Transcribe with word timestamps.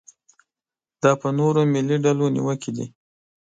دا 1.01 1.11
پر 1.19 1.29
نورو 1.39 1.61
ملي 1.73 1.97
ډلو 2.03 2.25
نیوکې 2.35 2.71
دي. 2.77 2.85